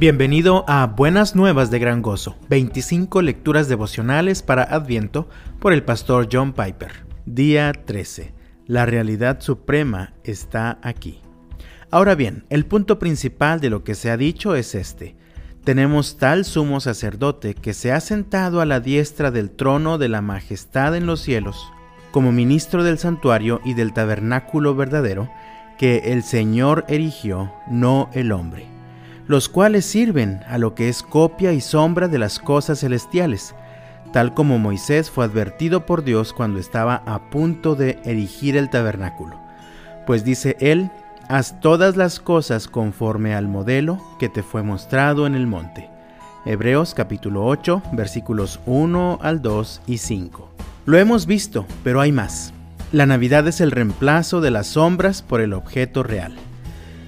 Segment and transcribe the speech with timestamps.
[0.00, 5.28] Bienvenido a Buenas Nuevas de Gran Gozo, 25 lecturas devocionales para Adviento
[5.58, 7.04] por el pastor John Piper.
[7.26, 8.32] Día 13.
[8.66, 11.20] La realidad suprema está aquí.
[11.90, 15.16] Ahora bien, el punto principal de lo que se ha dicho es este.
[15.64, 20.22] Tenemos tal sumo sacerdote que se ha sentado a la diestra del trono de la
[20.22, 21.70] majestad en los cielos,
[22.10, 25.30] como ministro del santuario y del tabernáculo verdadero,
[25.78, 28.69] que el Señor erigió, no el hombre
[29.30, 33.54] los cuales sirven a lo que es copia y sombra de las cosas celestiales,
[34.12, 39.38] tal como Moisés fue advertido por Dios cuando estaba a punto de erigir el tabernáculo.
[40.04, 40.90] Pues dice él,
[41.28, 45.88] haz todas las cosas conforme al modelo que te fue mostrado en el monte.
[46.44, 50.50] Hebreos capítulo 8 versículos 1 al 2 y 5.
[50.86, 52.52] Lo hemos visto, pero hay más.
[52.90, 56.36] La Navidad es el reemplazo de las sombras por el objeto real.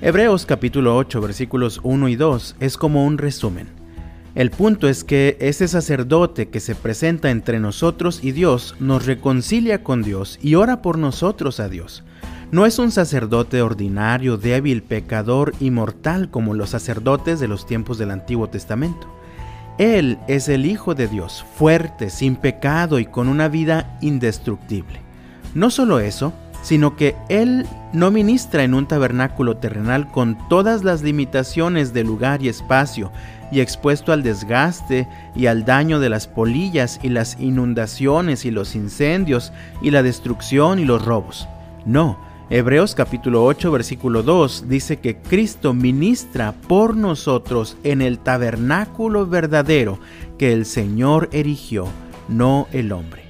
[0.05, 3.68] Hebreos capítulo 8 versículos 1 y 2 es como un resumen.
[4.35, 9.85] El punto es que ese sacerdote que se presenta entre nosotros y Dios nos reconcilia
[9.85, 12.02] con Dios y ora por nosotros a Dios.
[12.51, 17.96] No es un sacerdote ordinario, débil, pecador y mortal como los sacerdotes de los tiempos
[17.96, 19.07] del Antiguo Testamento.
[19.79, 25.01] Él es el Hijo de Dios, fuerte, sin pecado y con una vida indestructible.
[25.55, 26.32] No solo eso,
[26.63, 32.43] sino que Él no ministra en un tabernáculo terrenal con todas las limitaciones de lugar
[32.43, 33.13] y espacio,
[33.51, 38.74] y expuesto al desgaste y al daño de las polillas y las inundaciones y los
[38.74, 39.52] incendios
[39.83, 41.46] y la destrucción y los robos.
[41.85, 42.18] No,
[42.49, 49.99] Hebreos capítulo 8 versículo 2 dice que Cristo ministra por nosotros en el tabernáculo verdadero
[50.38, 51.87] que el Señor erigió,
[52.29, 53.21] no el hombre.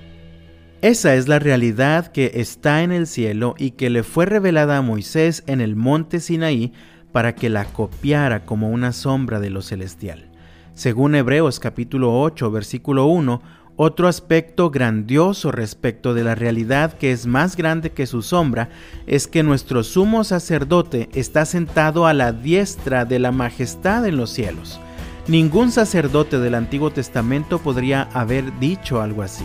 [0.83, 4.83] Esa es la realidad que está en el cielo y que le fue revelada a
[4.83, 6.73] Moisés en el monte Sinaí
[7.13, 10.29] para que la copiara como una sombra de lo celestial.
[10.75, 13.41] Según Hebreos capítulo 8 versículo 1,
[13.77, 18.69] otro aspecto grandioso respecto de la realidad que es más grande que su sombra
[19.07, 24.31] es que nuestro sumo sacerdote está sentado a la diestra de la majestad en los
[24.31, 24.81] cielos.
[25.29, 29.45] Ningún sacerdote del Antiguo Testamento podría haber dicho algo así.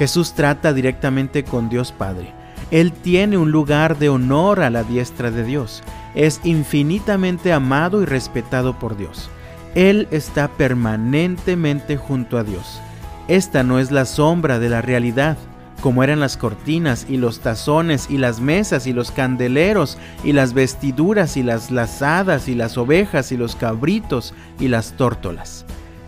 [0.00, 2.32] Jesús trata directamente con Dios Padre.
[2.70, 5.82] Él tiene un lugar de honor a la diestra de Dios.
[6.14, 9.28] Es infinitamente amado y respetado por Dios.
[9.74, 12.80] Él está permanentemente junto a Dios.
[13.28, 15.36] Esta no es la sombra de la realidad,
[15.82, 20.54] como eran las cortinas y los tazones y las mesas y los candeleros y las
[20.54, 25.66] vestiduras y las lazadas y las ovejas y los cabritos y las tórtolas.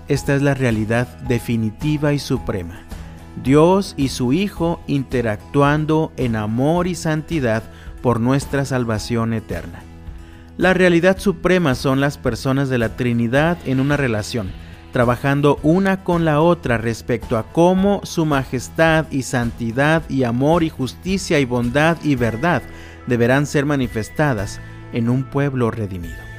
[0.08, 2.86] Esta es la realidad definitiva y suprema.
[3.42, 7.62] Dios y su Hijo interactuando en amor y santidad
[8.02, 9.82] por nuestra salvación eterna.
[10.58, 14.50] La realidad suprema son las personas de la Trinidad en una relación,
[14.92, 20.68] trabajando una con la otra respecto a cómo su majestad y santidad y amor y
[20.68, 22.62] justicia y bondad y verdad
[23.06, 24.60] deberán ser manifestadas
[24.92, 26.31] en un pueblo redimido.